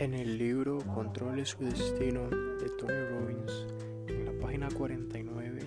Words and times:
Imposible 0.00 1.44
su 1.44 1.58
destino 1.58 2.30
de 2.30 2.70
Tony 2.78 3.04
Robbins, 3.10 3.66
en 4.08 4.24
la 4.24 4.32
página 4.40 4.68
49, 4.70 5.60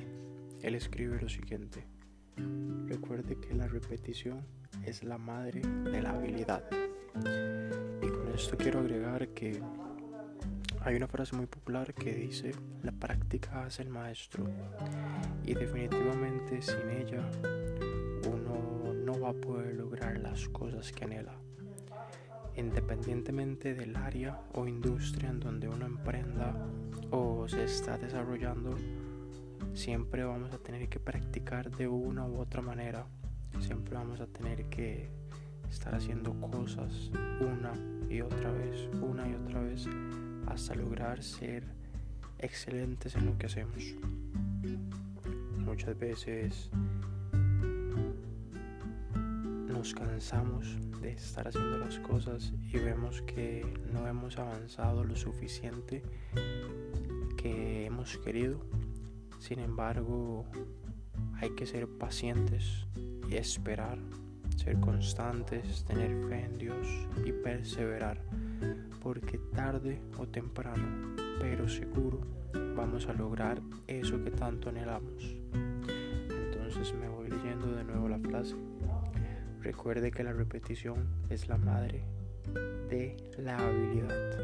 él 0.63 0.76
escribe 0.76 1.22
lo 1.22 1.29
siguiente. 1.29 1.86
Recuerde 2.88 3.38
que 3.40 3.54
la 3.54 3.67
repetición 3.67 4.44
es 4.84 5.04
la 5.04 5.20
madre 5.20 5.62
de 5.62 6.02
la 6.02 6.12
habilidad. 6.12 6.63
Y 8.02 8.08
con 8.08 8.34
esto 8.34 8.58
quiero 8.58 8.80
agregar 8.80 9.28
que 9.30 9.62
hay 10.81 10.96
una 10.96 11.08
frase 11.08 11.36
muy 11.36 11.46
popular 11.46 11.94
que 11.94 12.13
dice, 12.15 12.54
la 12.81 12.92
práctica 12.92 13.65
hace 13.65 13.84
el 13.84 13.90
maestro. 13.90 14.46
Y 15.46 15.54
definitivamente 15.54 16.59
sin 16.63 16.90
ella 16.90 17.30
uno 18.27 18.93
no 18.93 19.20
va 19.20 19.29
a 19.29 19.34
poder 19.34 19.76
lograr 19.76 20.18
las 20.18 20.49
cosas 20.49 20.91
que 20.91 21.04
anhela 21.04 21.38
independientemente 22.55 23.73
del 23.73 23.95
área 23.95 24.39
o 24.53 24.67
industria 24.67 25.30
en 25.30 25.39
donde 25.39 25.67
uno 25.67 25.85
emprenda 25.85 26.55
o 27.12 27.48
se 27.48 27.63
está 27.63 27.98
desarrollando, 27.98 28.76
siempre 29.73 30.23
vamos 30.23 30.53
a 30.53 30.57
tener 30.57 30.88
que 30.89 30.99
practicar 30.99 31.71
de 31.71 31.88
una 31.88 32.26
u 32.26 32.39
otra 32.39 32.62
manera. 32.62 33.05
Siempre 33.59 33.95
vamos 33.95 34.20
a 34.20 34.27
tener 34.27 34.66
que 34.66 35.09
estar 35.70 35.95
haciendo 35.95 36.34
cosas 36.39 37.12
una 37.39 37.73
y 38.09 38.21
otra 38.21 38.52
vez, 38.52 38.90
una 39.01 39.27
y 39.27 39.34
otra 39.34 39.62
vez, 39.62 39.88
hasta 40.48 40.76
lograr 40.76 41.23
ser 41.23 41.63
excelentes 42.40 43.15
en 43.15 43.26
lo 43.26 43.38
que 43.38 43.48
hacemos. 43.48 43.95
Muchas 45.57 45.98
veces 45.98 46.70
nos 49.84 49.93
cansamos 49.93 50.77
de 51.01 51.12
estar 51.12 51.45
haciendo 51.45 51.77
las 51.77 51.99
cosas 51.99 52.53
y 52.71 52.77
vemos 52.77 53.21
que 53.23 53.65
no 53.91 54.07
hemos 54.07 54.40
avanzado 54.40 55.03
lo 55.03 55.17
suficiente 55.17 56.01
que 57.35 57.87
hemos 57.87 58.17
querido. 58.20 58.62
Sin 59.40 59.59
embargo, 59.59 60.45
hay 61.41 61.49
que 61.49 61.65
ser 61.65 61.90
pacientes 61.90 62.87
y 63.29 63.35
esperar, 63.35 63.98
ser 64.56 64.80
constantes, 64.80 65.84
tener 65.84 66.30
fe 66.30 66.45
en 66.45 66.58
Dios 66.58 66.88
y 67.25 67.34
perseverar, 67.34 68.22
porque 69.02 69.38
tarde 69.38 70.00
o 70.18 70.25
temprano, 70.25 71.14
pero 71.42 71.68
seguro, 71.68 72.22
vamos 72.73 73.08
a 73.08 73.14
lograr 73.14 73.62
eso 73.88 74.23
que 74.23 74.31
tanto 74.31 74.70
anhelamos. 74.70 75.36
Entonces 76.30 76.94
me 76.94 77.09
voy 77.09 77.30
leyendo 77.30 77.68
de 77.75 77.84
nuevo 77.84 78.08
la 78.08 78.20
frase 78.20 78.56
Recuerde 79.64 80.11
que 80.11 80.25
la 80.25 80.33
repetición 80.33 81.08
es 81.30 81.47
la 81.47 81.58
madre 81.58 82.03
de 82.89 83.16
la 83.38 83.58
habilidad. 83.58 84.38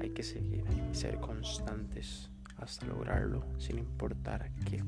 Hay 0.00 0.08
que 0.10 0.22
seguir 0.22 0.64
y 0.90 0.94
ser 0.94 1.20
constantes 1.20 2.30
hasta 2.56 2.86
lograrlo 2.86 3.44
sin 3.58 3.78
importar 3.78 4.50
qué. 4.64 4.82